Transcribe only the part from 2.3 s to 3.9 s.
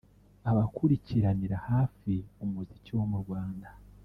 umuziki wo mu Rwanda